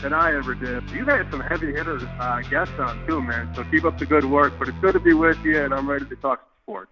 [0.00, 0.88] than I ever did.
[0.90, 3.52] You've had some heavy hitters uh, guests on too, man.
[3.54, 4.52] So keep up the good work.
[4.58, 6.90] But it's good to be with you, and I'm ready to talk sports.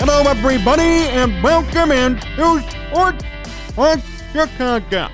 [0.00, 3.24] Hello, everybody, and welcome in to Sports
[3.74, 4.00] Talk
[4.32, 5.08] Chicago.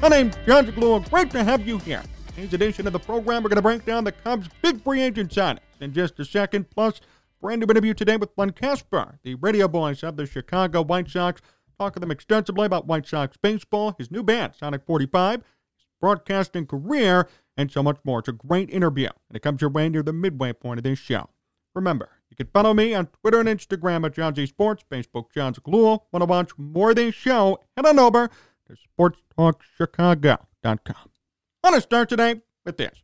[0.00, 1.08] My name's Jon Zaghloul.
[1.10, 2.02] Great to have you here.
[2.36, 5.32] Today's edition of the program, we're going to break down the Cubs' big free agent
[5.32, 6.68] signings in just a second.
[6.70, 7.00] Plus,
[7.40, 11.40] brand new interview today with Len Kasper, the radio voice of the Chicago White Sox.
[11.78, 16.66] Talk to them extensively about White Sox baseball, his new band, Sonic 45, his broadcasting
[16.66, 18.20] career, and so much more.
[18.20, 20.98] It's a great interview, and it comes your way near the midway point of this
[20.98, 21.30] show.
[21.74, 25.54] Remember, you can follow me on Twitter and Instagram at John Z Sports, Facebook Jon
[25.54, 26.00] Zaghloul.
[26.12, 27.58] Want to watch more of this show?
[27.76, 28.30] Head on over
[28.66, 30.38] to sportstalkchicago.com.
[30.64, 33.02] I want to start today with this.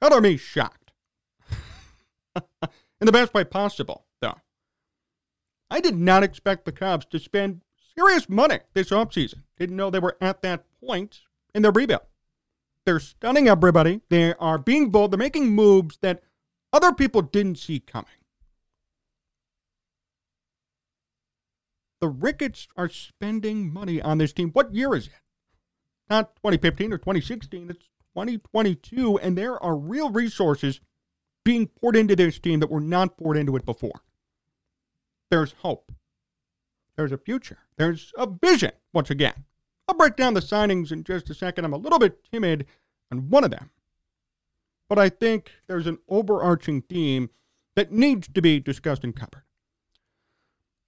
[0.00, 0.81] Color me shocked.
[3.02, 4.36] In the best way possible, though.
[5.68, 7.62] I did not expect the Cubs to spend
[7.98, 9.42] serious money this offseason.
[9.58, 12.02] Didn't know they were at that point in their rebuild.
[12.86, 14.02] They're stunning everybody.
[14.08, 15.10] They are being bold.
[15.10, 16.22] They're making moves that
[16.72, 18.06] other people didn't see coming.
[22.00, 24.50] The Ricketts are spending money on this team.
[24.50, 25.20] What year is it?
[26.08, 30.80] Not 2015 or 2016, it's 2022, and there are real resources
[31.44, 34.02] being poured into this team that were not poured into it before.
[35.30, 35.92] There's hope.
[36.96, 37.58] There's a future.
[37.76, 39.44] There's a vision, once again.
[39.88, 41.64] I'll break down the signings in just a second.
[41.64, 42.66] I'm a little bit timid
[43.10, 43.70] on one of them
[44.92, 47.30] but I think there's an overarching theme
[47.76, 49.44] that needs to be discussed and covered.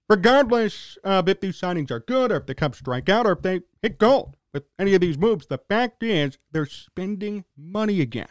[0.07, 3.41] Regardless of if these signings are good or if the Cubs strike out or if
[3.41, 8.27] they hit gold with any of these moves, the fact is they're spending money again.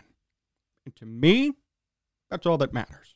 [0.87, 1.55] And to me,
[2.31, 3.15] that's all that matters.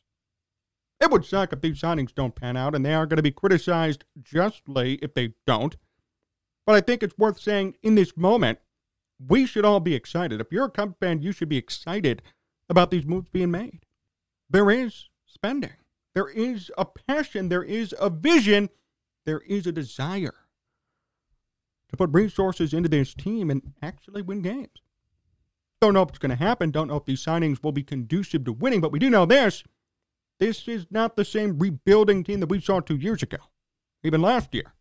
[0.99, 3.31] It would suck if these signings don't pan out, and they are going to be
[3.31, 5.77] criticized justly if they don't.
[6.65, 8.59] But I think it's worth saying in this moment,
[9.25, 10.39] we should all be excited.
[10.39, 12.21] If you're a Cubs fan, you should be excited
[12.69, 13.85] about these moves being made.
[14.49, 15.73] There is spending,
[16.13, 18.69] there is a passion, there is a vision,
[19.25, 20.35] there is a desire
[21.89, 24.81] to put resources into this team and actually win games.
[25.81, 28.43] Don't know if it's going to happen, don't know if these signings will be conducive
[28.45, 29.63] to winning, but we do know this.
[30.39, 33.37] This is not the same rebuilding team that we saw two years ago,
[34.03, 34.73] even last year.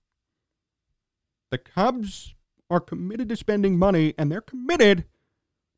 [1.51, 2.35] The Cubs
[2.69, 5.05] are committed to spending money, and they're committed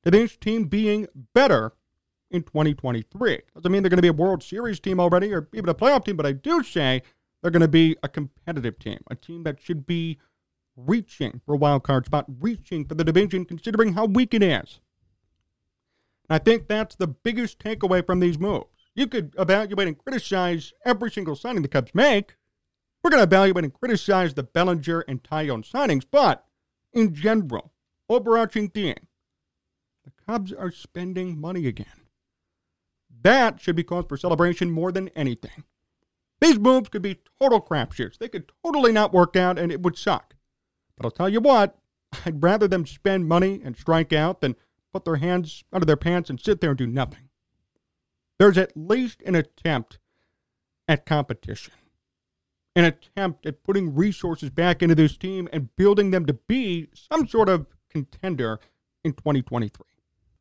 [0.04, 1.72] to this team being better
[2.30, 3.41] in 2023.
[3.54, 6.04] Doesn't mean they're going to be a World Series team already or even a playoff
[6.04, 7.03] team, but I do say
[7.42, 10.19] they're going to be a competitive team, a team that should be
[10.76, 14.80] reaching for a wild card spot, reaching for the division, considering how weak it is.
[16.30, 18.66] I think that's the biggest takeaway from these moves.
[18.94, 22.36] You could evaluate and criticize every single signing the Cubs make.
[23.02, 26.44] We're going to evaluate and criticize the Bellinger and Taillon signings, but
[26.92, 27.72] in general,
[28.08, 29.08] overarching theme,
[30.04, 31.86] the Cubs are spending money again.
[33.22, 35.64] That should be cause for celebration more than anything.
[36.41, 38.18] These moves could be total crapshoots.
[38.18, 40.34] They could totally not work out and it would suck.
[40.97, 41.76] But I'll tell you what,
[42.24, 44.56] I'd rather them spend money and strike out than
[44.92, 47.28] put their hands under their pants and sit there and do nothing.
[48.39, 49.98] There's at least an attempt
[50.89, 51.75] at competition,
[52.75, 57.28] an attempt at putting resources back into this team and building them to be some
[57.28, 58.59] sort of contender
[59.04, 59.84] in 2023.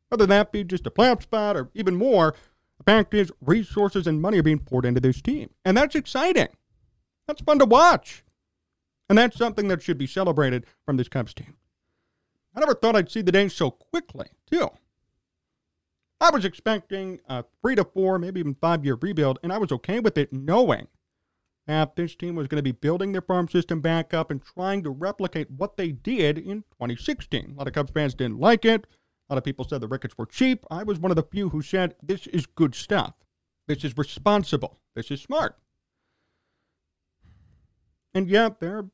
[0.08, 2.34] Whether that be just a playoff spot or even more,
[2.78, 5.50] the fact is, resources and money are being poured into this team.
[5.64, 6.48] And that's exciting.
[7.28, 8.24] That's fun to watch.
[9.08, 11.56] And that's something that should be celebrated from this Cubs team.
[12.60, 14.68] I never thought I'd see the day so quickly, too.
[16.20, 19.72] I was expecting a three to four, maybe even five year rebuild, and I was
[19.72, 20.88] okay with it knowing
[21.66, 24.82] that this team was going to be building their farm system back up and trying
[24.82, 27.52] to replicate what they did in 2016.
[27.52, 28.86] A lot of Cubs fans didn't like it.
[29.28, 30.66] A lot of people said the Ricketts were cheap.
[30.70, 33.14] I was one of the few who said this is good stuff.
[33.68, 34.80] This is responsible.
[34.94, 35.56] This is smart.
[38.12, 38.90] And yet, they're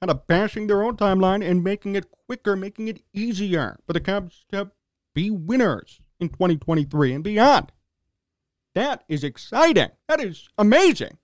[0.00, 4.00] kind of bashing their own timeline and making it quicker, making it easier for the
[4.00, 4.70] Cubs to
[5.14, 7.72] be winners in 2023 and beyond.
[8.74, 9.90] That is exciting.
[10.08, 11.18] That is amazing.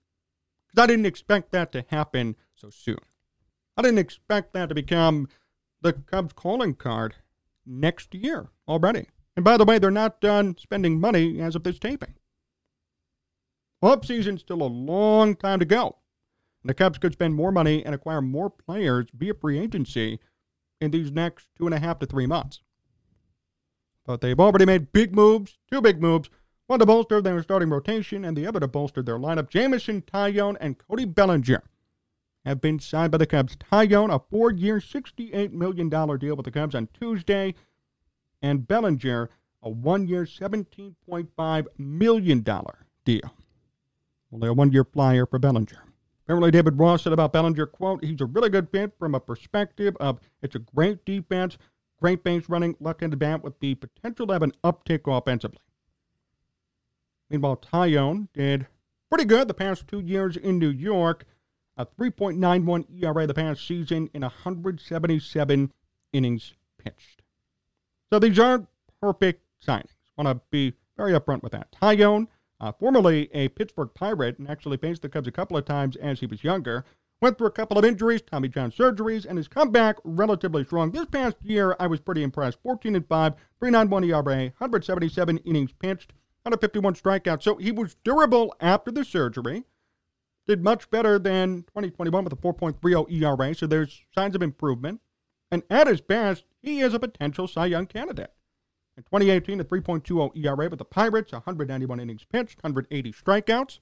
[0.67, 2.97] Because I didn't expect that to happen so soon.
[3.77, 5.27] I didn't expect that to become
[5.81, 7.15] the Cubs calling card
[7.65, 9.07] next year already.
[9.35, 12.15] And by the way, they're not done spending money as of this taping.
[13.81, 15.97] Off season's still a long time to go.
[16.65, 20.19] The Cubs could spend more money and acquire more players via free agency
[20.81, 22.61] in these next two and a half to three months.
[24.03, 26.29] But they've already made big moves, two big moves,
[26.65, 29.49] one to bolster their starting rotation and the other to bolster their lineup.
[29.49, 31.61] Jameson Taillon and Cody Bellinger
[32.45, 33.55] have been signed by the Cubs.
[33.55, 37.53] Taillon, a four-year, $68 million deal with the Cubs on Tuesday,
[38.41, 39.29] and Bellinger,
[39.61, 42.45] a one-year, $17.5 million
[43.05, 43.33] deal.
[44.31, 45.83] Only a one-year flyer for Bellinger.
[46.25, 49.95] Apparently, David Ross said about Bellinger, quote, he's a really good fit from a perspective
[49.99, 51.55] of it's a great defense,
[52.01, 55.59] great base running, left-handed bat with the potential to have an uptick offensively.
[57.29, 58.65] Meanwhile, Taillon did
[59.09, 61.25] pretty good the past two years in New York,
[61.77, 65.71] a 3.91 ERA the past season in 177
[66.11, 67.21] innings pitched.
[68.11, 68.67] So these aren't
[68.99, 69.91] perfect signings.
[70.17, 71.71] Want to be very upfront with that.
[71.71, 72.27] Taillon
[72.59, 76.19] uh, formerly a Pittsburgh Pirate and actually faced the Cubs a couple of times as
[76.19, 76.85] he was younger.
[77.21, 80.91] Went through a couple of injuries, Tommy John surgeries, and has come back relatively strong.
[80.91, 82.59] This past year, I was pretty impressed.
[82.61, 86.11] 14 and 5, 3.91 ERA, 177 innings pitched,
[86.43, 87.43] 151 strikeouts.
[87.43, 89.63] So he was durable after the surgery.
[90.47, 95.01] Did much better than 2021 with a 4.30 ERA, so there's signs of improvement.
[95.49, 98.33] And at his best, he is a potential Cy Young candidate.
[98.97, 103.79] In 2018, a 3.20 ERA with the Pirates, 191 innings pitched, 180 strikeouts.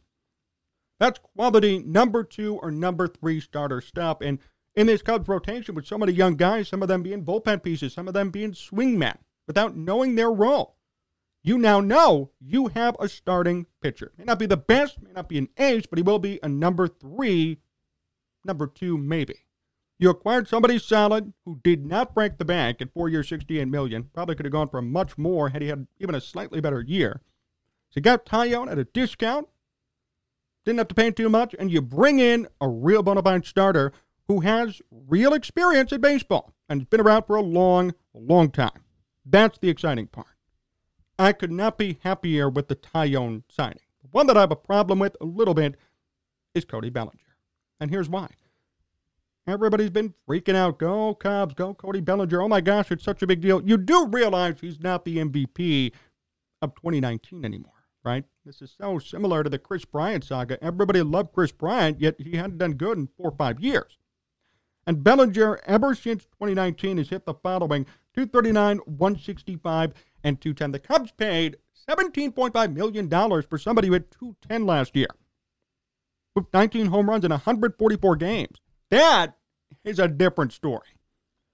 [0.99, 4.21] That's quality number two or number three starter stuff.
[4.21, 4.39] And
[4.75, 7.93] in this Cubs rotation, with so many young guys, some of them being bullpen pieces,
[7.93, 10.77] some of them being swingmen, without knowing their role,
[11.43, 14.13] you now know you have a starting pitcher.
[14.17, 16.49] May not be the best, may not be an ace, but he will be a
[16.49, 17.59] number three,
[18.45, 19.45] number two, maybe.
[19.99, 24.09] You acquired somebody solid who did not break the bank at four years, 68 million.
[24.13, 27.21] Probably could have gone for much more had he had even a slightly better year.
[27.89, 29.47] So you got Taillon at a discount.
[30.65, 33.91] Didn't have to pay too much, and you bring in a real bona fide starter
[34.27, 38.83] who has real experience in baseball and has been around for a long, long time.
[39.25, 40.27] That's the exciting part.
[41.19, 43.79] I could not be happier with the Taillon signing.
[44.01, 45.75] The one that I have a problem with a little bit
[46.53, 47.19] is Cody Bellinger.
[47.79, 48.29] And here's why.
[49.45, 50.79] Everybody's been freaking out.
[50.79, 52.41] Go Cubs, go Cody Bellinger.
[52.41, 53.61] Oh my gosh, it's such a big deal.
[53.61, 55.91] You do realize he's not the MVP
[56.61, 57.73] of 2019 anymore,
[58.05, 58.23] right?
[58.45, 60.63] This is so similar to the Kris Bryant saga.
[60.63, 63.97] Everybody loved Kris Bryant, yet he hadn't done good in four or five years.
[64.87, 67.85] And Bellinger, ever since 2019, has hit the following
[68.15, 69.93] 239, 165,
[70.23, 70.71] and 210.
[70.71, 71.57] The Cubs paid
[71.89, 73.09] $17.5 million
[73.43, 75.07] for somebody who hit 210 last year
[76.35, 78.57] with 19 home runs in 144 games.
[78.93, 79.37] That
[79.83, 80.99] is a different story.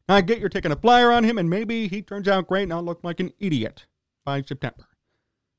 [0.09, 2.73] I get you're taking a flyer on him, and maybe he turns out great and
[2.73, 3.85] I'll look like an idiot
[4.25, 4.90] by September.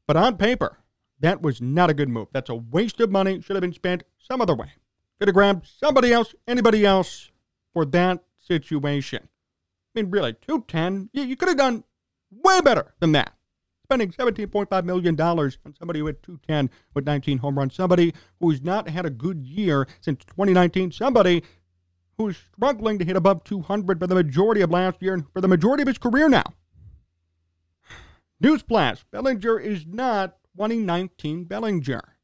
[0.07, 0.81] But on paper,
[1.21, 2.29] that was not a good move.
[2.33, 3.41] That's a waste of money.
[3.41, 4.73] Should have been spent some other way.
[5.19, 7.31] Could have grabbed somebody else, anybody else
[7.73, 9.23] for that situation.
[9.25, 11.85] I mean, really, 210, you, you could have done
[12.31, 13.33] way better than that.
[13.85, 18.89] Spending $17.5 million on somebody who had 210 with 19 home runs, somebody who's not
[18.89, 21.43] had a good year since 2019, somebody
[22.21, 25.49] who's struggling to hit above 200 for the majority of last year and for the
[25.49, 26.45] majority of his career now.
[28.43, 32.17] Newsflash Bellinger is not 2019 Bellinger.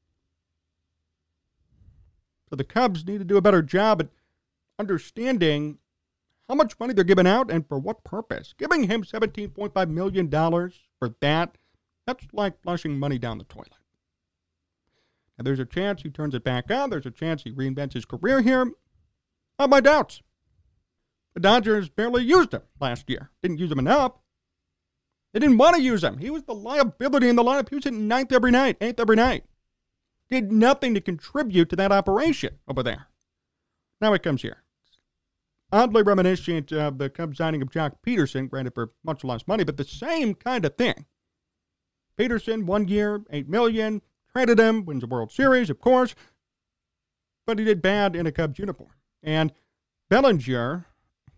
[2.51, 4.09] So the Cubs need to do a better job at
[4.79, 5.79] understanding
[6.47, 8.55] how much money they're giving out and for what purpose.
[8.57, 11.57] Giving him $17.5 million for that,
[12.07, 13.73] that's like flushing money down the toilet.
[15.39, 16.91] Now, there's a chance he turns it back on.
[16.91, 18.71] There's a chance he reinvents his career here.
[19.59, 20.23] I have my doubts.
[21.35, 23.31] The Dodgers barely used him last year.
[23.43, 24.13] Didn't use him enough.
[25.33, 26.19] They didn't want to use him.
[26.19, 27.69] He was the liability in the lineup.
[27.69, 29.45] He was hitting ninth every night, eighth every night.
[30.31, 33.09] Did nothing to contribute to that operation over there.
[34.01, 34.63] Now it comes here.
[35.73, 39.77] Oddly reminiscent of the Cubs signing of Joc Pederson, granted for much less money, but
[39.77, 41.07] the same kind of thing.
[42.17, 44.01] Peterson, one year, eight million,
[44.33, 46.15] traded him, wins the World Series, of course,
[47.47, 48.91] but he did bad in a Cubs uniform.
[49.23, 49.53] And
[50.09, 50.87] Bellinger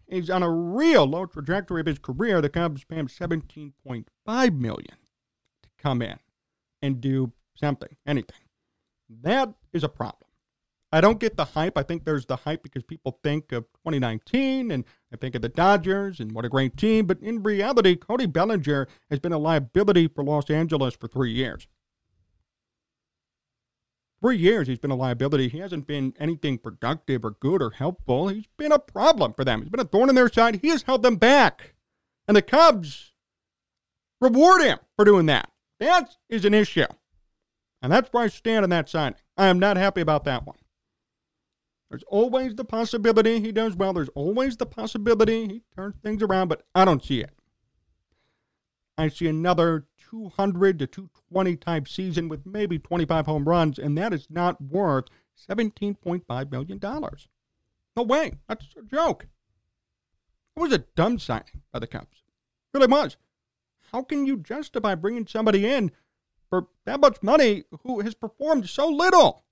[0.06, 2.40] is on a real low trajectory of his career.
[2.40, 4.97] The Cubs pay him 17.5 million
[5.62, 6.18] to come in
[6.82, 8.40] and do something, anything.
[9.23, 10.28] That is a problem.
[10.90, 11.76] I don't get the hype.
[11.76, 15.50] I think there's the hype because people think of 2019 and I think of the
[15.50, 17.06] Dodgers and what a great team.
[17.06, 21.66] But in reality, Cody Bellinger has been a liability for Los Angeles for three years.
[24.21, 25.49] Three years he's been a liability.
[25.49, 28.29] He hasn't been anything productive or good or helpful.
[28.29, 29.63] He's been a problem for them.
[29.63, 30.61] He's been a thorn in their side.
[30.61, 31.75] He has held them back.
[32.27, 33.13] And the Cubs
[34.21, 35.51] reward him for doing that.
[35.79, 36.87] That is an issue.
[37.81, 39.19] And that's where I stand on that signing.
[39.37, 40.59] I am not happy about that one.
[41.89, 43.93] There's always the possibility he does well.
[43.93, 47.31] There's always the possibility he turns things around, but I don't see it.
[48.99, 54.12] I see another 200 to 220 type season with maybe 25 home runs, and that
[54.12, 55.07] is not worth
[55.49, 56.81] $17.5 million.
[57.97, 58.33] No way.
[58.49, 59.27] That's a joke.
[60.57, 62.23] It was a dumb signing by the Cubs.
[62.75, 63.17] Really was.
[63.93, 65.93] How can you justify bringing somebody in
[66.50, 69.45] for that much money who has performed so little?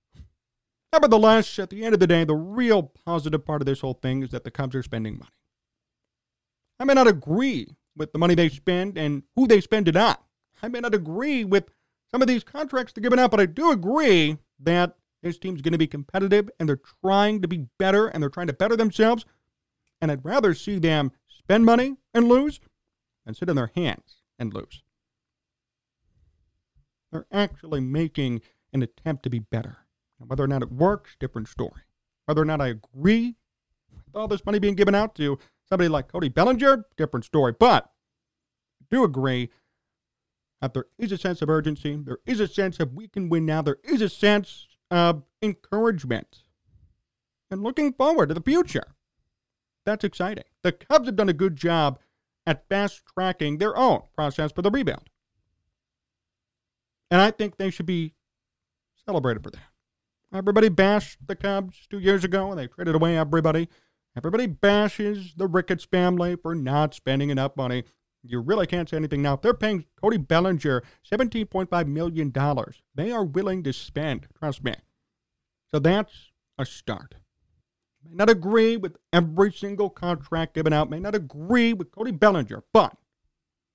[0.93, 4.23] Nevertheless, at the end of the day, the real positive part of this whole thing
[4.23, 5.31] is that the Cubs are spending money.
[6.79, 10.17] I may not agree with the money they spend and who they spend it on.
[10.63, 11.71] I may not agree with
[12.11, 15.73] some of these contracts they're giving out, but I do agree that this team's going
[15.73, 19.25] to be competitive and they're trying to be better and they're trying to better themselves.
[20.01, 22.61] And I'd rather see them spend money and lose
[23.25, 24.83] than sit on their hands and lose.
[27.11, 29.79] They're actually making an attempt to be better.
[30.21, 31.83] Now, whether or not it works, different story.
[32.27, 33.37] Whether or not I agree
[34.07, 37.53] with all this money being given out to somebody like Cody Bellinger, different story.
[37.59, 37.91] But
[38.81, 39.51] I do agree
[40.61, 41.97] that there is a sense of urgency.
[41.97, 43.63] There is a sense of we can win now.
[43.63, 46.43] There is a sense of encouragement
[47.51, 48.95] and looking forward to the future.
[49.85, 50.45] That's exciting.
[50.63, 52.01] The Cubs have done a good job
[52.47, 55.11] at fast tracking their own process for the rebuild.
[57.11, 58.15] And I think they should be
[59.05, 59.61] celebrated for that.
[60.35, 63.69] Everybody bashed the Cubs two years ago and they traded away everybody.
[64.17, 67.85] Everybody bashes the Ricketts family for not spending enough money.
[68.23, 69.37] You really can't say anything now.
[69.37, 72.33] They're paying Cody Bellinger $17.5 million,
[72.95, 74.75] they are willing to spend, trust me.
[75.71, 77.15] So that's a start.
[78.05, 82.63] May not agree with every single contract given out, may not agree with Cody Bellinger,
[82.73, 82.97] but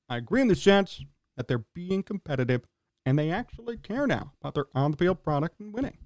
[0.10, 1.04] I agree in the sense
[1.38, 2.64] that they're being competitive
[3.06, 5.98] and they actually care now about their on the field product and winning.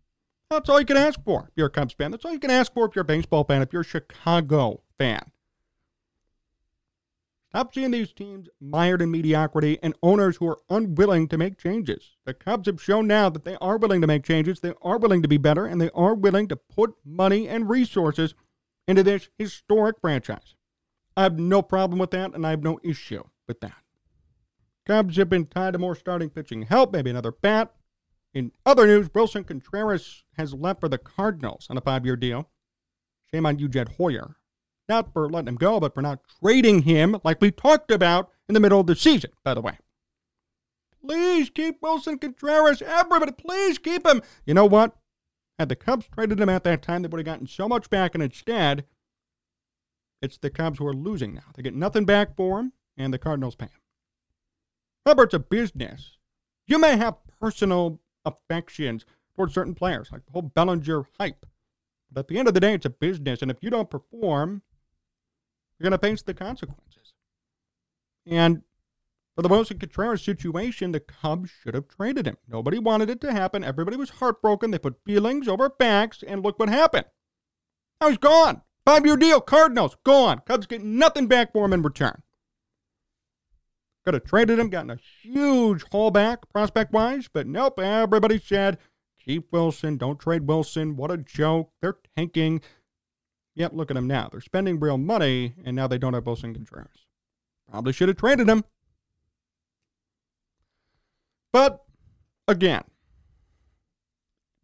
[0.50, 2.12] That's all you can ask for if you're a Cubs fan.
[2.12, 4.82] That's all you can ask for if you're a baseball fan, if you're a Chicago
[4.98, 5.32] fan.
[7.56, 12.18] Stop seeing these teams mired in mediocrity and owners who are unwilling to make changes.
[12.26, 15.22] The Cubs have shown now that they are willing to make changes, they are willing
[15.22, 18.34] to be better, and they are willing to put money and resources
[18.90, 20.58] into this historic franchise.
[21.16, 23.78] I have no problem with that, and I have no issue with that.
[24.86, 27.74] Cubs have been tied to more starting pitching help, maybe another bat,
[28.34, 32.50] in other news, Willson Contreras has left for the Cardinals on a five year deal.
[33.32, 34.36] Shame on you, Jed Hoyer.
[34.88, 38.54] Not for letting him go, but for not trading him like we talked about in
[38.54, 39.78] the middle of the season, by the way.
[41.06, 42.82] Please keep Willson Contreras.
[42.82, 44.22] Everybody, please keep him.
[44.46, 44.96] You know what?
[45.58, 48.14] Had the Cubs traded him at that time, they would have gotten so much back,
[48.14, 48.86] and instead,
[50.22, 51.44] it's the Cubs who are losing now.
[51.56, 53.82] They get nothing back for him, and the Cardinals pay him.
[55.06, 56.18] Remember, it's a business.
[56.68, 61.46] You may have personal affections towards certain players, like the whole Bellinger hype.
[62.12, 64.64] But at the end of the day, it's a business, and if you don't perform,
[65.80, 67.14] you're going to face the consequences.
[68.26, 68.64] And
[69.36, 72.38] for the Willson Contreras situation, the Cubs should have traded him.
[72.48, 73.64] Nobody wanted it to happen.
[73.64, 74.72] Everybody was heartbroken.
[74.72, 77.06] They put feelings over facts, and look what happened.
[78.00, 78.62] Now he's gone.
[78.86, 80.42] Five year deal, Cardinals, gone.
[80.46, 82.22] Cubs get nothing back for him in return.
[84.06, 88.78] Could have traded him, gotten a huge haul back prospect wise, but nope, everybody said,
[89.20, 90.96] keep Willson, don't trade Willson.
[90.96, 91.72] What a joke.
[91.82, 92.62] They're tanking.
[93.56, 94.30] Yep, look at them now.
[94.32, 97.08] They're spending real money, and now they don't have Willson Contreras.
[97.70, 98.64] Probably should have traded him.
[101.52, 101.84] But
[102.48, 102.84] again,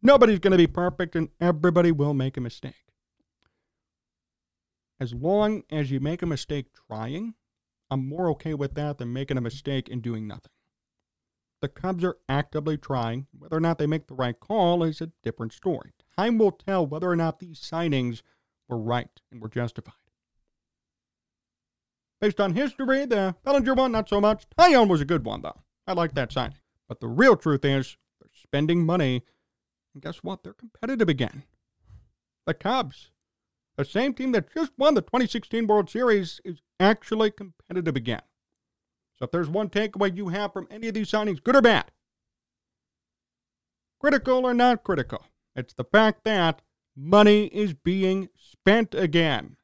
[0.01, 2.75] nobody's going to be perfect, and everybody will make a mistake.
[4.99, 7.33] As long as you make a mistake trying,
[7.89, 10.51] I'm more okay with that than making a mistake and doing nothing.
[11.61, 13.27] The Cubs are actively trying.
[13.37, 15.93] Whether or not they make the right call is a different story.
[16.17, 18.21] Time will tell whether or not these signings
[18.71, 19.93] were right and were justified.
[22.21, 24.45] Based on history, the Bellinger one, not so much.
[24.57, 25.61] Taillon was a good one, though.
[25.85, 26.57] I like that signing.
[26.87, 29.23] But the real truth is, they're spending money,
[29.93, 30.43] and guess what?
[30.43, 31.43] They're competitive again.
[32.45, 33.11] the Cubs,
[33.77, 38.21] the same team that just won the 2016 World Series, is actually competitive again.
[39.17, 41.91] So if there's one takeaway you have from any of these signings, good or bad,
[43.99, 45.25] critical or not critical,
[45.55, 46.61] it's the fact that
[46.95, 49.57] money is being spent again.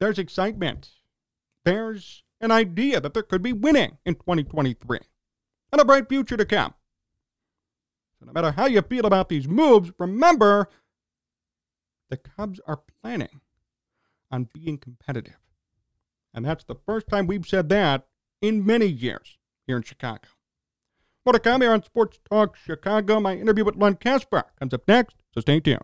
[0.00, 0.90] There's excitement.
[1.64, 4.98] There's an idea that there could be winning in 2023
[5.72, 6.74] and a bright future to come.
[8.18, 10.68] So no matter how you feel about these moves, remember
[12.08, 13.40] the Cubs are planning
[14.30, 15.38] on being competitive.
[16.32, 18.06] And that's the first time we've said that
[18.40, 20.28] in many years here in Chicago.
[21.24, 23.18] More to come here on Sports Talk Chicago.
[23.18, 25.80] My interview with Len Kasper comes up next, so stay tuned.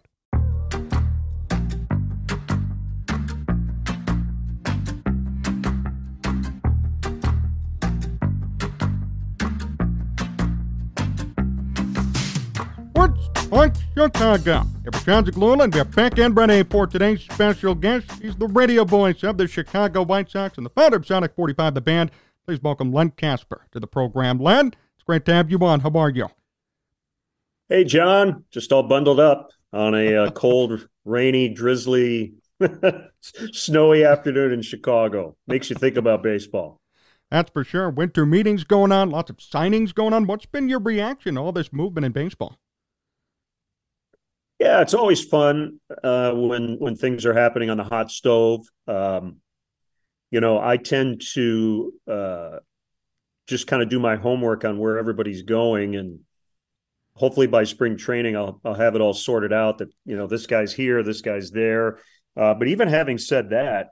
[13.51, 14.63] Point Chicago.
[14.87, 18.11] It was John Zaglula and we have back end ready for today's special guest.
[18.13, 21.75] He's the radio voice of the Chicago White Sox and the founder of Sonic 45,
[21.75, 22.13] the band.
[22.47, 24.39] Please welcome Len Kasper to the program.
[24.39, 25.81] Len, it's great to have you on.
[25.81, 26.29] How are you?
[27.73, 28.45] Hey, Jon.
[28.51, 32.35] Just all bundled up on a uh, cold, rainy, drizzly,
[33.23, 35.39] snowy afternoon in Chicago.
[35.47, 36.83] Makes you think about baseball.
[37.31, 37.89] That's for sure.
[37.89, 40.27] Winter meetings going on, lots of signings going on.
[40.27, 42.59] What's been your reaction to all this movement in baseball?
[44.59, 48.67] Yeah, it's always fun uh, when when things are happening on the hot stove.
[48.87, 49.37] Um,
[50.31, 52.59] you know, I tend to uh,
[53.47, 56.19] just kind of do my homework on where everybody's going, and
[57.15, 59.79] hopefully by spring training, I'll I'll have it all sorted out.
[59.79, 61.99] That you know, this guy's here, this guy's there.
[62.37, 63.89] Uh, but even having said that,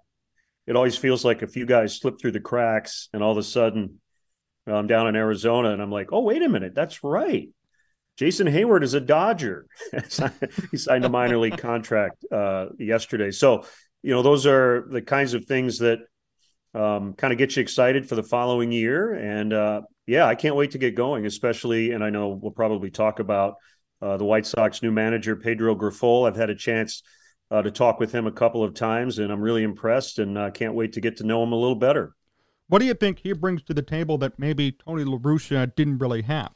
[0.67, 3.43] it always feels like a few guys slip through the cracks, and all of a
[3.43, 4.01] sudden,
[4.67, 7.49] I'm down in Arizona, and I'm like, oh, wait a minute, that's right.
[8.17, 9.67] Jason Heyward is a Dodger.
[10.71, 13.31] he signed a minor league contract uh, yesterday.
[13.31, 13.65] So,
[14.03, 16.01] you know, those are the kinds of things that
[16.75, 19.15] um, kind of get you excited for the following year.
[19.15, 22.91] And uh, yeah, I can't wait to get going, especially, and I know we'll probably
[22.91, 23.55] talk about
[24.03, 26.27] uh, the White Sox new manager, Pedro Grifol.
[26.27, 27.05] I've had a chance
[27.49, 30.51] uh, to talk with him a couple of times, and I'm really impressed and uh,
[30.51, 32.17] can't wait to get to know him a little better.
[32.67, 35.99] What do you think he brings to the table that maybe Tony La Russa didn't
[35.99, 36.51] really have?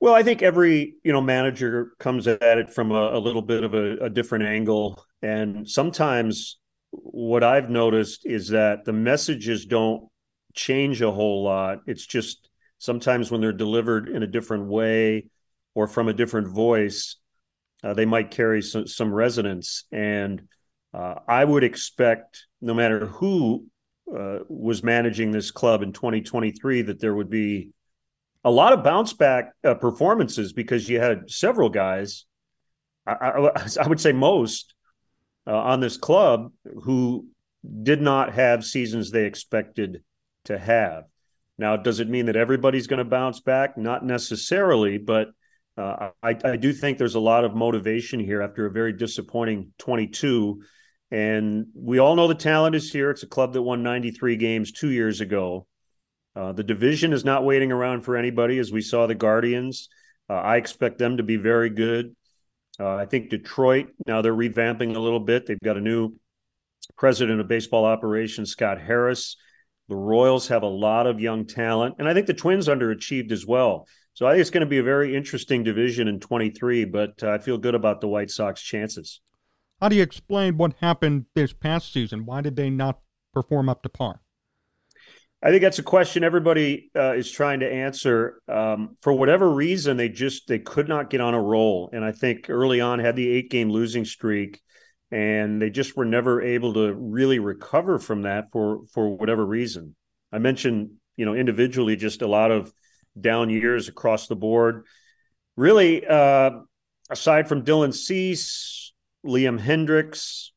[0.00, 3.62] Well, I think every you know manager comes at it from a, a little bit
[3.62, 6.58] of a, a, different angle, and sometimes
[6.92, 10.08] what I've noticed is that the messages don't
[10.54, 11.80] change a whole lot.
[11.86, 15.26] It's just sometimes when they're delivered in a different way
[15.74, 17.16] or from a different voice,
[17.84, 19.84] uh, they might carry some, some resonance.
[19.92, 20.42] And
[20.92, 23.66] uh, I would expect, no matter who
[24.14, 27.70] uh, was managing this club in 2023, that there would be
[28.44, 32.24] a lot of bounce back uh, performances because you had several guys,
[33.06, 34.74] I, I, I would say most,
[35.46, 37.26] uh, on this club who
[37.82, 40.02] did not have seasons they expected
[40.48, 41.04] to have.
[41.56, 43.78] Now, does it mean that everybody's going to bounce back?
[43.78, 45.28] Not necessarily, but
[45.76, 49.72] uh, I, I do think there's a lot of motivation here after a very disappointing
[49.78, 50.62] 22.
[51.10, 53.10] And we all know the talent is here.
[53.10, 55.66] It's a club that won 93 games two years ago.
[56.36, 59.88] Uh, the division is not waiting around for anybody, as we saw the Guardians.
[60.30, 62.14] Uh, I expect them to be very good.
[62.78, 65.46] Uh, I think Detroit, now they're revamping a little bit.
[65.46, 66.14] They've got a new
[66.96, 69.36] president of baseball operations, Scott Harris.
[69.88, 73.46] The Royals have a lot of young talent, and I think the Twins underachieved as
[73.46, 73.86] well.
[74.12, 77.30] So I think it's going to be a very interesting division in 23, but uh,
[77.30, 79.20] I feel good about the White Sox chances.
[79.80, 82.26] How do you explain what happened this past season?
[82.26, 82.98] Why did they not
[83.32, 84.20] perform up to par?
[85.40, 88.42] I think that's a question everybody uh, is trying to answer.
[88.48, 92.10] Um, for whatever reason, they just they could not get on a roll, and I
[92.10, 94.60] think early on had the eight game losing streak,
[95.10, 99.94] and they just were never able to really recover from that for for whatever reason.
[100.32, 102.72] I mentioned you know individually just a lot of
[103.18, 104.84] down years across the board.
[105.56, 106.50] Really, uh,
[107.10, 108.92] aside from Dylan Cease,
[109.26, 110.50] Liam Hendriks,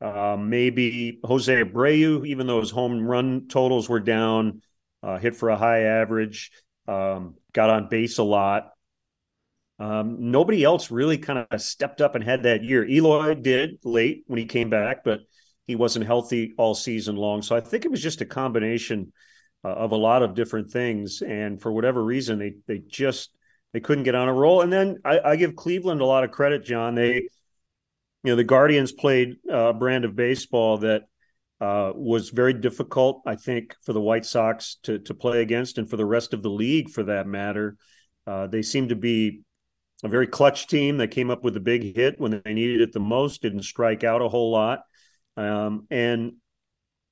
[0.00, 4.62] uh, maybe Jose Abreu, even though his home run totals were down,
[5.02, 6.52] uh, hit for a high average,
[6.86, 8.70] um, got on base a lot.
[9.78, 12.84] Um, nobody else really kind of stepped up and had that year.
[12.84, 15.20] Eloy did late when he came back, but
[15.66, 17.42] he wasn't healthy all season long.
[17.42, 19.12] So I think it was just a combination
[19.64, 21.22] uh, of a lot of different things.
[21.22, 23.30] And for whatever reason, they they just
[23.72, 24.62] they couldn't get on a roll.
[24.62, 26.94] And then I, I give Cleveland a lot of credit, Jon.
[26.94, 27.28] They
[28.24, 31.02] you know the Guardians played a brand of baseball that
[31.60, 35.88] uh, was very difficult, I think, for the White Sox to to play against, and
[35.88, 37.76] for the rest of the league, for that matter.
[38.26, 39.40] Uh, they seem to be
[40.04, 42.92] a very clutch team that came up with a big hit when they needed it
[42.92, 44.82] the most, didn't strike out a whole lot.
[45.36, 46.34] Um, and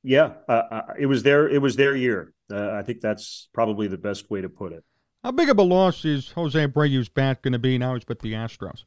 [0.02, 2.32] yeah, uh, it was their it was their year.
[2.50, 4.84] Uh, I think that's probably the best way to put it.
[5.24, 8.20] How big of a loss is Jose Abreu's bat going to be now he's with
[8.20, 8.84] the Astros?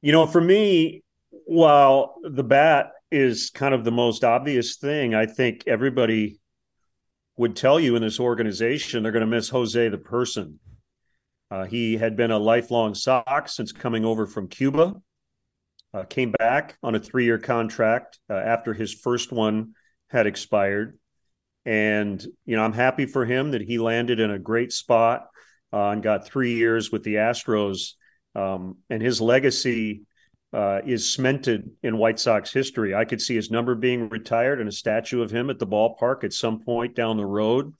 [0.00, 1.02] You know, for me,
[1.46, 6.40] while the bat is kind of the most obvious thing, I think everybody
[7.36, 10.58] would tell you in this organization they're going to miss Jose the person.
[11.54, 14.96] Uh, he had been a lifelong Sox since coming over from Cuba.
[15.92, 19.74] Uh, came back on a three-year contract uh, after his first one
[20.10, 20.98] had expired,
[21.64, 25.28] and you know I'm happy for him that he landed in a great spot
[25.72, 27.92] uh, and got three years with the Astros.
[28.34, 30.06] Um, and his legacy
[30.52, 32.96] uh, is cemented in White Sox history.
[32.96, 36.24] I could see his number being retired and a statue of him at the ballpark
[36.24, 37.74] at some point down the road.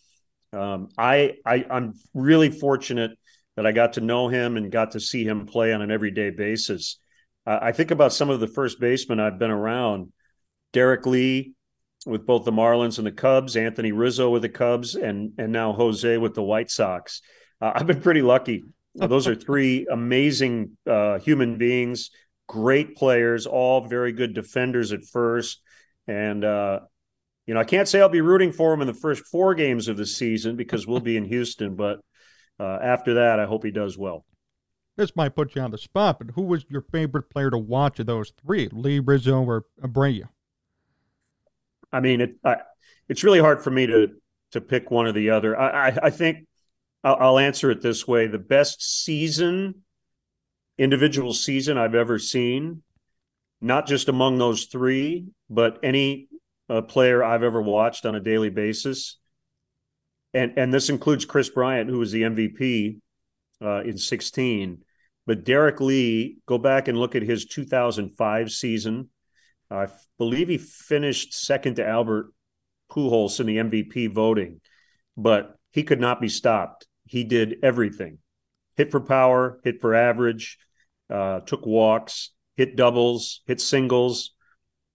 [0.52, 3.18] Um, I, I I'm really fortunate
[3.56, 6.30] that I got to know him and got to see him play on an everyday
[6.30, 6.98] basis.
[7.46, 10.12] Uh, I think about some of the first basemen I've been around:
[10.72, 11.52] Derrek Lee
[12.06, 15.72] with both the Marlins and the Cubs, Anthony Rizzo with the Cubs, and and now
[15.72, 17.22] Jose with the White Sox.
[17.60, 18.64] Uh, I've been pretty lucky.
[18.94, 22.10] Those are three amazing uh, human beings
[22.46, 25.60] great players, all very good defenders at first.
[26.06, 26.80] And, uh,
[27.46, 29.88] you know, I can't say I'll be rooting for him in the first four games
[29.88, 31.74] of the season because we'll be in Houston.
[31.74, 32.00] But
[32.58, 34.24] uh, after that, I hope he does well.
[34.96, 37.98] This might put you on the spot, but who was your favorite player to watch
[37.98, 40.28] of those three, Lee, Rizzo, or Abreu?
[41.92, 42.56] I mean, it, I,
[43.08, 44.08] it's really hard for me to
[44.52, 45.58] to pick one or the other.
[45.58, 46.46] I, I, I think
[47.02, 49.82] I'll, I'll answer it this way: the best season
[50.78, 52.82] individual season I've ever seen,
[53.60, 56.28] not just among those three, but any
[56.68, 59.18] uh, player I've ever watched on a daily basis.
[60.34, 63.00] And and this includes Kris Bryant, who was the MVP
[63.62, 64.82] uh, in 16.
[65.26, 69.08] But Derrek Lee, go back and look at his 2005 season.
[69.70, 69.86] I
[70.18, 72.32] believe he finished second to Albert
[72.90, 74.60] Pujols in the MVP voting,
[75.16, 76.86] but he could not be stopped.
[77.06, 78.18] He did everything
[78.76, 80.58] hit for power, hit for average,
[81.10, 84.32] uh, took walks, hit doubles, hit singles,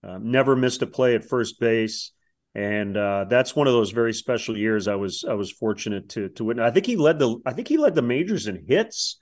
[0.04, 2.12] uh, never missed a play at first base.
[2.56, 6.30] And uh, that's one of those very special years I was I was fortunate to
[6.30, 6.66] to witness.
[6.66, 9.20] I think he led the I think he led the majors in hits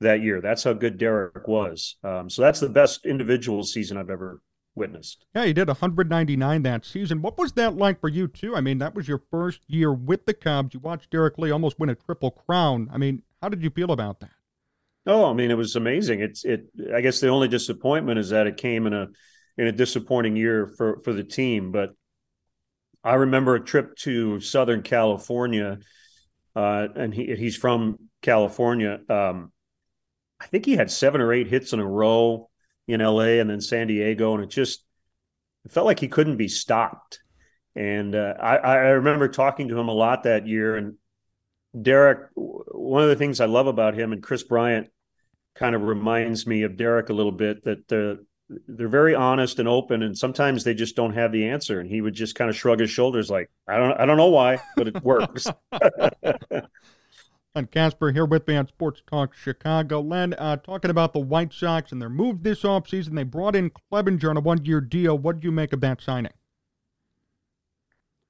[0.00, 0.40] that year.
[0.40, 1.96] That's how good Derrek was.
[2.02, 4.40] Um, so that's the best individual season I've ever
[4.74, 5.26] witnessed.
[5.34, 7.22] Yeah, he did 199 that season.
[7.22, 8.56] What was that like for you too?
[8.56, 10.74] I mean, that was your first year with the Cubs.
[10.74, 12.88] You watched Derrek Lee almost win a triple crown.
[12.92, 14.30] I mean, how did you feel about that?
[15.06, 16.20] Oh, I mean, it was amazing.
[16.20, 16.66] It's it.
[16.94, 19.08] I guess the only disappointment is that it came in a
[19.58, 21.72] in a disappointing year for for the team.
[21.72, 21.90] But
[23.04, 25.78] I remember a trip to Southern California,
[26.54, 29.00] uh, and he he's from California.
[29.08, 29.52] Um,
[30.40, 32.48] I think he had seven or eight hits in a row
[32.86, 33.40] in L.A.
[33.40, 34.84] and then San Diego, and it just
[35.64, 37.20] it felt like he couldn't be stopped.
[37.74, 40.94] And uh, I, I remember talking to him a lot that year, and
[41.80, 44.88] Derrek, one of the things I love about him and Kris Bryant
[45.54, 48.18] kind of reminds me of Derrek a little bit that they're,
[48.68, 51.80] they're very honest and open, and sometimes they just don't have the answer.
[51.80, 54.30] And he would just kind of shrug his shoulders, like, "I don't, I don't know
[54.30, 55.46] why, but it works."
[57.54, 60.00] and Kasper here with me on Sports Talk Chicago.
[60.00, 63.14] Len, uh, talking about the White Sox and their move this offseason.
[63.14, 65.18] They brought in Clevinger on a one year deal.
[65.18, 66.32] What do you make of that signing?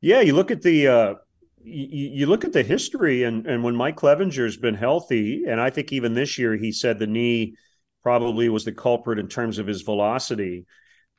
[0.00, 1.14] Yeah, you look at the uh,
[1.62, 5.70] you, you look at the history, and and when Mike Clevinger's been healthy, and I
[5.70, 7.56] think even this year he said the knee
[8.02, 10.66] probably was the culprit in terms of his velocity.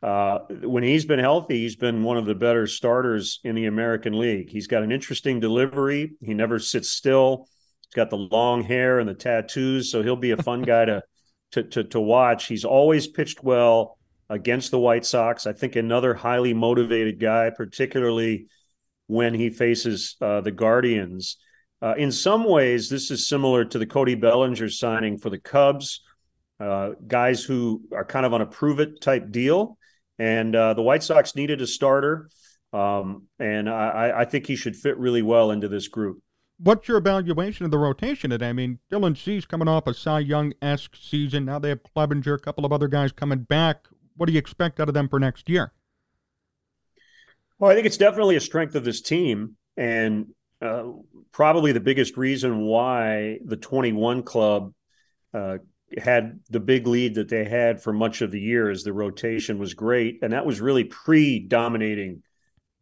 [0.02, 4.20] Uh, when he's been healthy, he's been one of the better starters in the American
[4.20, 4.50] League.
[4.50, 6.12] He's got an interesting delivery.
[6.20, 7.48] He never sits still.
[7.84, 11.04] He's got the long hair and the tattoos, so he'll be a fun guy to,
[11.52, 12.48] to to to watch.
[12.48, 13.98] He's always pitched well
[14.30, 15.48] against the White Sox.
[15.48, 18.48] I think another highly motivated guy, particularly
[19.08, 21.38] when he faces uh, the Guardians.
[21.82, 26.02] Uh, in some ways, this is similar to the Cody Bellinger signing for the Cubs,
[26.64, 29.78] uh, guys who are kind of on a prove it type deal.
[30.18, 32.30] And uh, the White Sox needed a starter.
[32.72, 36.24] Um, and I, I, think he should fit really well into this group.
[36.58, 38.50] What's your evaluation of the rotation today?
[38.50, 41.46] I mean, Dylan Cease coming off a Cy Young esque season.
[41.46, 43.86] Now they have Clevinger, a couple of other guys coming back.
[44.16, 45.72] What do you expect out of them for next year?
[47.60, 50.28] Well, I think it's definitely a strength of this team, and
[50.62, 50.86] uh,
[51.32, 54.74] probably the biggest reason why the 21 club
[55.34, 55.58] uh,
[55.98, 59.60] had the big lead that they had for much of the year as the rotation
[59.60, 62.24] was great, and that was really pre-dominating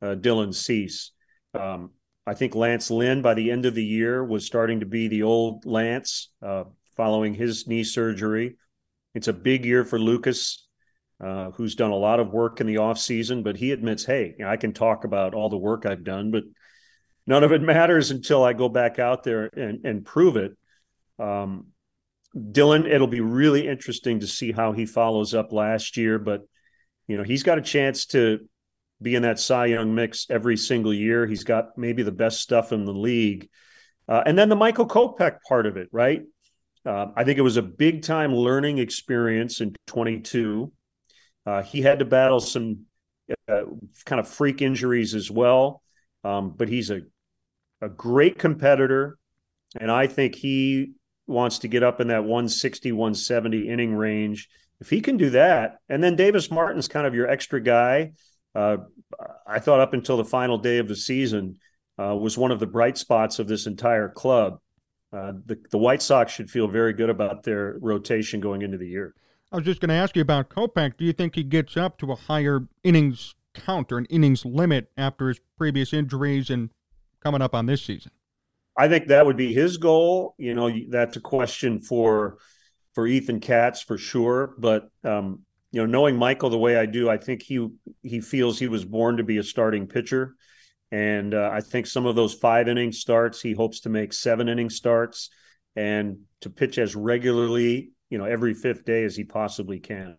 [0.01, 1.11] uh, Dylan Cease.
[1.53, 1.91] Um,
[2.25, 5.23] I think Lance Lynn by the end of the year was starting to be the
[5.23, 8.57] old Lance uh, following his knee surgery.
[9.13, 10.67] It's a big year for Lucas,
[11.19, 14.45] uh, who's done a lot of work in the offseason, but he admits, hey, you
[14.45, 16.43] know, I can talk about all the work I've done, but
[17.27, 20.55] none of it matters until I go back out there and, and prove it.
[21.19, 21.67] Um,
[22.35, 26.41] Dylan, it'll be really interesting to see how he follows up last year, but
[27.07, 28.39] you know, he's got a chance to
[29.01, 31.25] be in that Cy Young mix every single year.
[31.25, 33.49] He's got maybe the best stuff in the league.
[34.07, 36.21] Uh, and then the Michael Kopech part of it, right?
[36.85, 40.71] Uh, I think it was a big time learning experience in 22.
[41.45, 42.85] Uh, he had to battle some
[43.47, 43.63] uh,
[44.05, 45.81] kind of freak injuries as well,
[46.23, 47.01] um, but he's a
[47.81, 49.17] a great competitor,
[49.79, 50.93] and I think he
[51.27, 54.49] wants to get up in that 160, 170 inning range.
[54.79, 58.13] If he can do that, and then Davis Martin's kind of your extra guy
[58.53, 58.77] uh,
[59.47, 61.57] I thought up until the final day of the season
[61.97, 64.59] uh, was one of the bright spots of this entire club.
[65.13, 68.87] Uh, the, the White Sox should feel very good about their rotation going into the
[68.87, 69.13] year.
[69.51, 70.97] I was just going to ask you about Kopech.
[70.97, 74.89] Do you think he gets up to a higher innings count or an innings limit
[74.95, 76.69] after his previous injuries and
[77.21, 78.11] coming up on this season?
[78.77, 80.35] I think that would be his goal.
[80.37, 82.37] You know, that's a question for
[82.93, 84.53] for Ethan Katz for sure.
[84.57, 87.67] But um, you know, knowing Michael the way I do, I think he
[88.01, 90.35] he feels he was born to be a starting pitcher,
[90.91, 94.49] and uh, I think some of those five inning starts, he hopes to make seven
[94.49, 95.29] inning starts,
[95.75, 100.15] and to pitch as regularly, you know, every fifth day as he possibly can.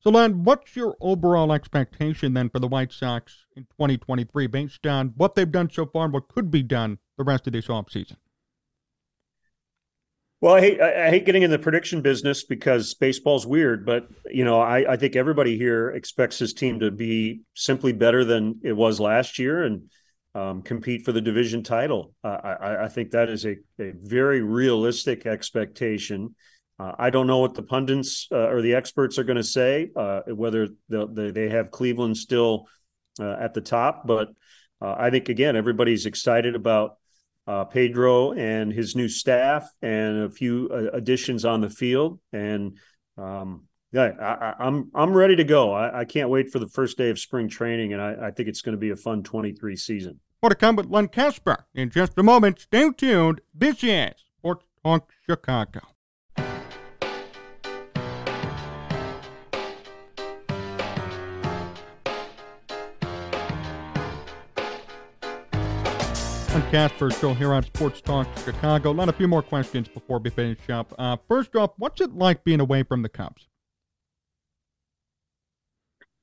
[0.00, 5.14] So, Len, what's your overall expectation then for the White Sox in 2023, based on
[5.16, 8.16] what they've done so far and what could be done the rest of this offseason?
[10.40, 14.44] Well, I hate I hate getting in the prediction business because baseball's weird, but you
[14.44, 18.74] know, I, I think everybody here expects his team to be simply better than it
[18.74, 19.88] was last year and
[20.34, 22.12] um, compete for the division title.
[22.22, 26.34] Uh, I, I, think that is a, a very realistic expectation.
[26.78, 29.90] Uh, I don't know what the pundits uh, or the experts are going to say,
[29.94, 32.66] uh, whether they, they have Cleveland still
[33.20, 34.28] uh, at the top, but
[34.82, 36.98] uh, I think again everybody's excited about
[37.46, 42.18] uh, Pedro and his new staff and a few uh, additions on the field.
[42.32, 42.78] And
[43.18, 45.72] um, yeah, I, am I'm, I'm ready to go.
[45.72, 48.48] I, I, can't wait for the first day of spring training, and I, I think
[48.48, 50.20] it's going to be a fun 23 season.
[50.42, 52.60] More to come with Len Kasper in just a moment.
[52.60, 53.40] Stay tuned.
[53.54, 55.93] This is Sports Talk Chicago.
[66.74, 68.90] I'm Kasper Show here on Sports Talk Chicago.
[68.90, 70.92] Let a few more questions before we finish up.
[70.98, 73.46] Uh, first off, what's it like being away from the Cubs?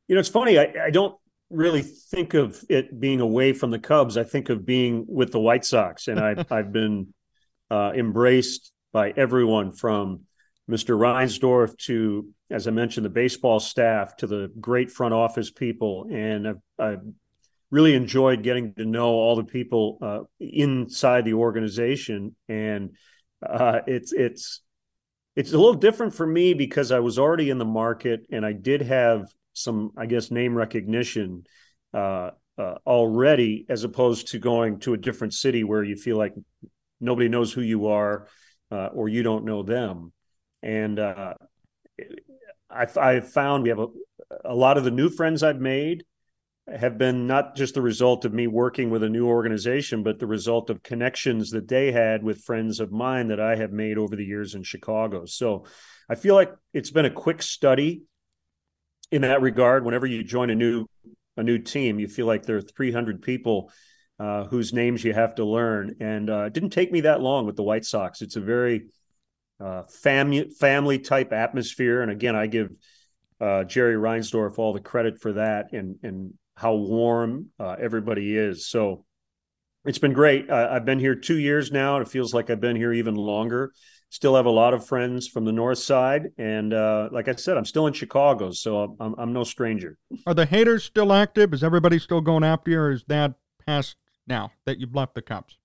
[0.10, 0.60] You know, it's funny.
[0.60, 1.16] I, I don't
[1.50, 4.18] really think of it being away from the Cubs.
[4.18, 7.14] I think of being with the White Sox, and I've I've been
[7.70, 10.26] uh, embraced by everyone from
[10.70, 10.98] Mr.
[10.98, 16.46] Reinsdorf to, as I mentioned, the baseball staff to the great front office people, and
[16.46, 17.04] I've, I've
[17.72, 22.92] really enjoyed getting to know all the people uh, inside the organization, and
[23.44, 24.62] uh, it's it's
[25.36, 28.52] it's a little different for me because I was already in the market and I
[28.52, 31.46] did have some, I guess, name recognition
[31.94, 36.34] uh, uh already, as opposed to going to a different city where you feel like
[37.00, 38.28] nobody knows who you are
[38.70, 40.12] uh, or you don't know them,
[40.62, 41.34] and uh,
[42.70, 43.88] I, I found we have a,
[44.46, 46.04] a lot of the new friends I've made
[46.68, 50.28] have been not just the result of me working with a new organization, but the
[50.28, 54.16] result of connections that they had with friends of mine that I have made over
[54.16, 55.26] the years in Chicago.
[55.26, 55.66] So
[56.10, 58.04] I feel like it's been a quick study
[59.12, 59.86] in that regard.
[59.86, 60.86] Whenever you join a new
[61.38, 63.72] a new team, you feel like there are 300 people
[64.20, 67.46] uh, whose names you have to learn, and uh, it didn't take me that long
[67.46, 68.22] with the White Sox.
[68.22, 68.88] It's a very
[69.60, 72.70] uh, family family type atmosphere, and again, I give
[73.40, 78.68] uh, Jerry Reinsdorf all the credit for that, and and how warm uh, everybody is.
[78.68, 79.04] So
[79.84, 80.50] it's been great.
[80.52, 83.72] I've been here two years now, and it feels like I've been here even longer.
[84.10, 87.58] Still have a lot of friends from the north side, and uh, like I said,
[87.58, 89.98] I'm still in Chicago, so I'm, I'm no stranger.
[90.28, 91.54] Are the haters still active?
[91.54, 93.34] Is everybody still going after you, or is that
[93.66, 93.96] past
[94.28, 95.58] now that you've left the Cubs?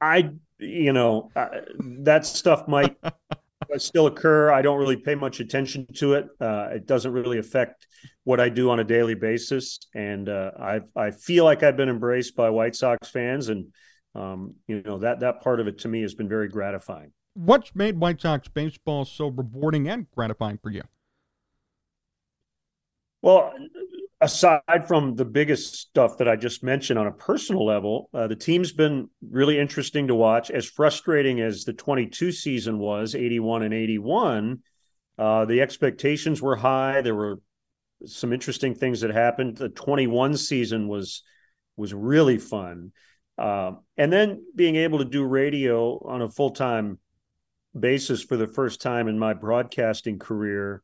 [0.00, 2.96] I, you know, uh, that stuff might
[3.76, 4.50] still occur.
[4.50, 6.26] I don't really pay much attention to it.
[6.40, 7.86] Uh, it doesn't really affect
[8.24, 11.88] what I do on a daily basis, and uh, I I feel like I've been
[11.88, 13.66] embraced by White Sox fans, and
[14.14, 17.12] um, you know that that part of it to me has been very gratifying.
[17.34, 20.82] What's made White Sox baseball so rewarding and gratifying for you?
[23.22, 23.52] Well,
[24.24, 28.34] aside from the biggest stuff that I just mentioned on a personal level, uh, the
[28.34, 30.50] team's been really interesting to watch.
[30.50, 34.62] As frustrating as the 22 season was, 81 and 81,
[35.18, 37.02] uh, the expectations were high.
[37.02, 37.40] There were
[38.06, 39.58] some interesting things that happened.
[39.58, 41.22] The 21 season was
[41.76, 42.92] was really fun,
[43.36, 46.98] um, and then being able to do radio on a full time
[47.78, 50.82] basis for the first time in my broadcasting career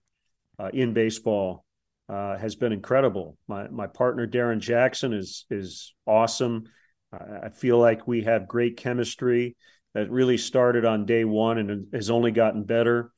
[0.59, 1.64] uh, in baseball
[2.11, 3.37] uh, has been incredible.
[3.46, 6.64] My my partner Darrin Jackson is is awesome.
[7.12, 9.57] I feel like we have great chemistry
[9.94, 13.12] that really started on day one and has only gotten better.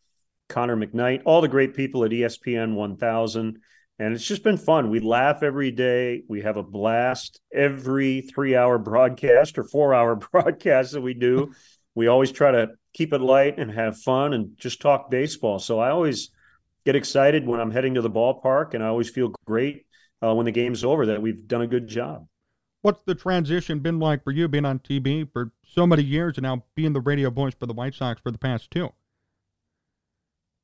[0.48, 3.58] Connor McKnight, all the great people at ESPN 1000.
[3.98, 4.90] And it's just been fun.
[4.90, 6.22] We laugh every day.
[6.28, 11.52] We have a blast every three hour broadcast or four hour broadcast that we do.
[11.94, 15.58] we always try to keep it light and have fun and just talk baseball.
[15.58, 16.30] So I always
[16.84, 19.86] get excited when I'm heading to the ballpark, and I always feel great
[20.22, 22.26] uh, when the game's over that we've done a good job.
[22.82, 26.42] What's the transition been like for you being on TV for so many years and
[26.42, 28.90] now being the radio voice for the White Sox for the past two?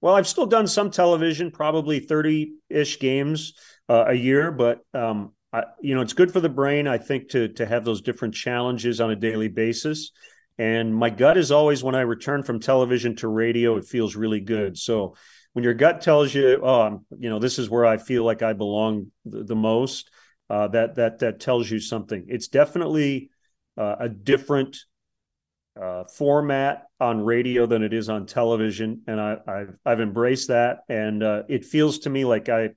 [0.01, 3.55] Well, I've still done some television, probably 30 ish games
[3.89, 7.31] uh, a year, but um, I, you know, it's good for the brain, I think,
[7.31, 10.13] to to have those different challenges on a daily basis.
[10.59, 14.41] And my gut is always when I return from television to radio, it feels really
[14.41, 14.77] good.
[14.77, 15.17] So
[15.59, 18.53] when your gut tells you, oh, you know, this is where I feel like I
[18.53, 20.09] belong the, the most,
[20.49, 22.27] uh, that that that tells you something.
[22.29, 23.31] It's definitely
[23.77, 24.77] uh, a different
[25.77, 30.83] uh, format on radio than it is on television, and I, have I've embraced that,
[30.89, 32.69] and uh, it feels to me like I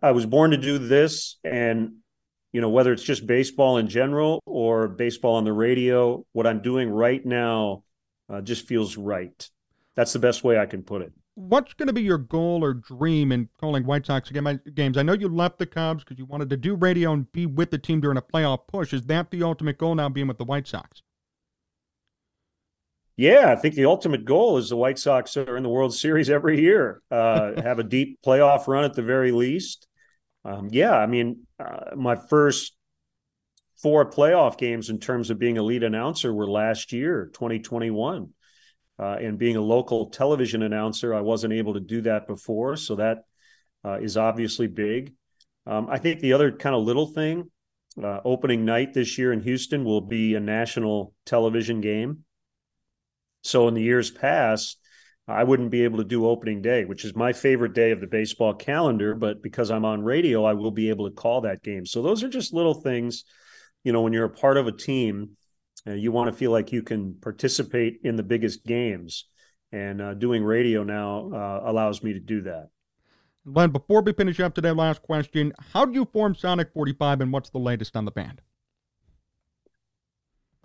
[0.00, 1.94] I was born to do this, and
[2.52, 6.62] you know whether it's just baseball in general or baseball on the radio, what I'm
[6.62, 7.82] doing right now
[8.32, 9.50] uh, just feels right.
[9.96, 11.12] That's the best way I can put it.
[11.36, 14.96] What's going to be your goal or dream in calling White Sox games?
[14.96, 17.72] I know you left the Cubs because you wanted to do radio and be with
[17.72, 18.92] the team during a playoff push.
[18.92, 21.02] Is that the ultimate goal now, being with the White Sox?
[23.16, 26.30] Yeah, I think the ultimate goal is the White Sox are in the World Series
[26.30, 27.02] every year.
[27.10, 29.88] Uh, have a deep playoff run at the very least.
[30.44, 32.76] Um, yeah, I mean, uh, my first
[33.76, 38.30] four playoff games in terms of being a lead announcer were last year, 2021.
[38.98, 42.76] Uh, and being a local television announcer, I wasn't able to do that before.
[42.76, 43.24] So that
[43.84, 45.14] uh, is obviously big.
[45.66, 47.50] Um, I think the other kind of little thing,
[48.02, 52.24] uh, opening night this year in Houston will be a national television game.
[53.42, 54.78] So in the years past,
[55.26, 58.06] I wouldn't be able to do opening day, which is my favorite day of the
[58.06, 59.14] baseball calendar.
[59.14, 61.86] But because I'm on radio, I will be able to call that game.
[61.86, 63.24] So those are just little things,
[63.84, 65.36] you know, when you're a part of a team,
[65.86, 69.26] uh, you want to feel like you can participate in the biggest games.
[69.72, 72.68] And uh, doing radio now uh, allows me to do that.
[73.44, 75.52] Len, before we finish up today, last question.
[75.72, 78.40] How do you form Sonic 45 and what's the latest on the band?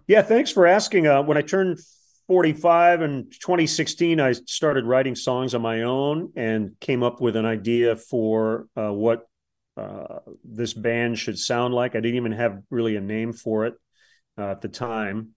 [0.08, 1.08] Yeah, thanks for asking.
[1.08, 1.79] Uh, when I turned
[2.29, 7.45] 45 in 2016 i started writing songs on my own and came up with an
[7.47, 9.27] idea for uh, what
[9.77, 13.73] uh, this band should sound like i didn't even have really a name for it
[14.41, 15.30] at the time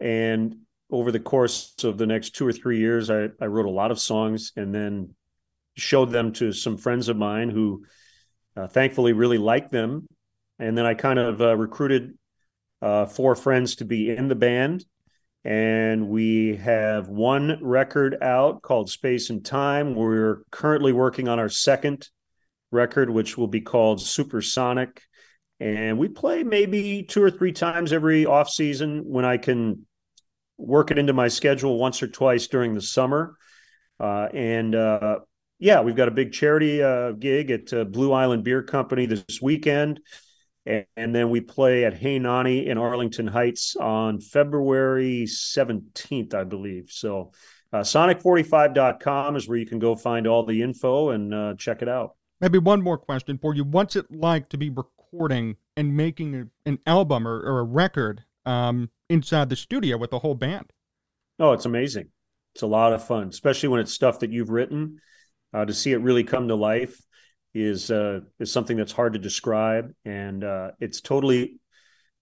[0.00, 0.56] and
[0.90, 3.90] over the course of the next two or three years I, I wrote a lot
[3.90, 5.14] of songs and then
[5.76, 7.84] showed them to some friends of mine who
[8.56, 10.06] uh, thankfully really liked them
[10.58, 12.16] and then i kind of uh, recruited
[12.80, 14.84] uh, four friends to be in the band
[15.44, 19.94] and we have one record out called Space and Time.
[19.94, 22.08] We're currently working on our second
[22.70, 25.02] record, which will be called Supersonic.
[25.60, 29.86] And we play maybe two or three times every off season when I can
[30.56, 33.36] work it into my schedule once or twice during the summer.
[33.98, 35.18] Uh, and uh,
[35.58, 39.42] yeah, we've got a big charity uh, gig at uh, Blue Island Beer Company this
[39.42, 40.00] weekend
[40.96, 46.90] and then we play at Hey Nonny in Arlington Heights on February 17th, I believe.
[46.90, 47.32] So,
[47.72, 51.88] uh, sonic45.com is where you can go find all the info and uh, check it
[51.88, 52.16] out.
[52.40, 53.64] Maybe one more question for you.
[53.64, 54.70] What's it like to be
[55.12, 60.10] recording and making a, an album or, or a record um, inside the studio with
[60.10, 60.72] the whole band?
[61.38, 62.08] Oh, it's amazing.
[62.54, 65.00] It's a lot of fun, especially when it's stuff that you've written.
[65.54, 67.00] Uh, to see it really come to life
[67.54, 71.58] is uh, is something that's hard to describe, and uh, it's totally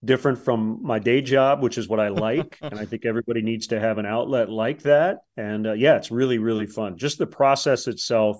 [0.05, 3.67] different from my day job, which is what I like, and I think everybody needs
[3.67, 5.17] to have an outlet like that.
[5.35, 6.97] And uh, yeah, it's really really fun.
[6.97, 8.37] Just the process itself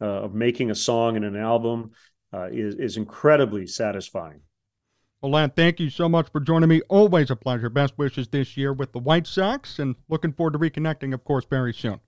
[0.00, 1.90] uh, of making a song and an album
[2.36, 4.40] uh, is is incredibly satisfying.
[5.22, 6.82] Well, Len, thank you so much for joining me.
[6.88, 7.70] Always a pleasure.
[7.70, 11.46] Best wishes this year with the White Sox, and looking forward to reconnecting, of course,
[11.48, 12.00] very soon.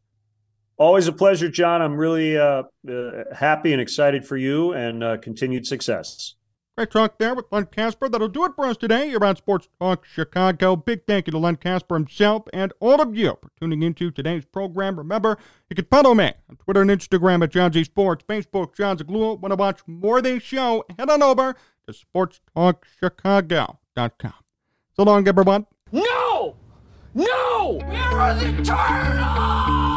[0.77, 1.83] Always a pleasure, Jon.
[1.83, 6.35] I'm really uh, uh, happy and excited for you and uh, continued success.
[6.79, 8.09] Great talk there with Len Kasper.
[8.09, 10.77] That'll do it for us today here on Sports Talk Chicago.
[10.77, 14.45] Big thank you to Len Kasper himself and all of you for tuning into today's
[14.45, 14.97] program.
[14.97, 15.37] Remember,
[15.69, 19.41] you can follow me on Twitter and Instagram at Jon Z Sports, Facebook, Jon Zaghloul.
[19.41, 20.85] Want to watch more of this show?
[20.97, 21.57] Head on over
[21.89, 24.35] to sportstalkchicago.com.
[24.95, 25.67] So long, everyone.
[25.91, 26.55] No!
[27.13, 27.81] No!
[27.83, 29.88] Are the turtles?